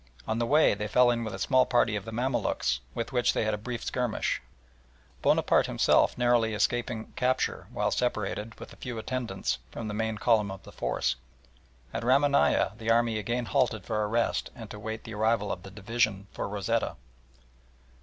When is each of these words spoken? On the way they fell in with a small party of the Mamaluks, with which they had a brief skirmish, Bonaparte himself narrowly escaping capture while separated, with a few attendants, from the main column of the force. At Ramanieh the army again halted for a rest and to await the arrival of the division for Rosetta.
On 0.27 0.39
the 0.39 0.47
way 0.47 0.73
they 0.73 0.87
fell 0.87 1.11
in 1.11 1.23
with 1.23 1.35
a 1.35 1.37
small 1.37 1.67
party 1.67 1.95
of 1.95 2.05
the 2.05 2.11
Mamaluks, 2.11 2.79
with 2.95 3.11
which 3.13 3.33
they 3.33 3.43
had 3.45 3.53
a 3.53 3.57
brief 3.59 3.83
skirmish, 3.83 4.41
Bonaparte 5.21 5.67
himself 5.67 6.17
narrowly 6.17 6.55
escaping 6.55 7.11
capture 7.11 7.67
while 7.71 7.91
separated, 7.91 8.59
with 8.59 8.73
a 8.73 8.77
few 8.77 8.97
attendants, 8.97 9.59
from 9.69 9.87
the 9.87 9.93
main 9.93 10.17
column 10.17 10.49
of 10.49 10.63
the 10.63 10.71
force. 10.71 11.17
At 11.93 12.03
Ramanieh 12.03 12.75
the 12.79 12.89
army 12.89 13.19
again 13.19 13.45
halted 13.45 13.85
for 13.85 14.01
a 14.01 14.07
rest 14.07 14.49
and 14.55 14.71
to 14.71 14.77
await 14.77 15.03
the 15.03 15.13
arrival 15.13 15.51
of 15.51 15.61
the 15.61 15.69
division 15.69 16.25
for 16.31 16.49
Rosetta. 16.49 16.95